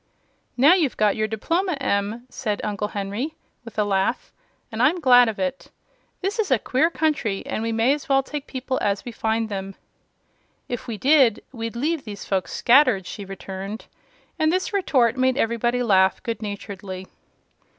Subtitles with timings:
[0.57, 4.33] "Now you've got your diploma, Em," said Uncle Henry, with a laugh,
[4.71, 5.69] "and I'm glad of it.
[6.21, 9.47] This is a queer country, and we may as well take people as we find
[9.47, 9.75] them."
[10.67, 13.85] "If we did, we'd leave these folks scattered," she returned,
[14.39, 17.05] and this retort made everybody laugh good naturedly.